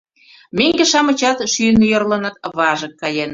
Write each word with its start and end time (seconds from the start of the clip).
Меҥге-шамычат 0.57 1.37
шӱйын 1.51 1.79
йӧрлыныт, 1.89 2.35
важык 2.57 2.93
каеныт. 3.01 3.29